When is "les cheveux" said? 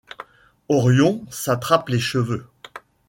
1.89-2.47